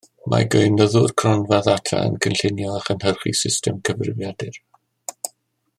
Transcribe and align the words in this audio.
Mae 0.33 0.45
gweinyddwr 0.53 1.11
cronfa 1.23 1.59
ddata 1.67 1.99
yn 2.07 2.17
cynllunio 2.27 2.71
a 2.77 2.81
chynhyrchu 2.87 3.35
system 3.43 3.77
cyfrifiadur 3.91 4.59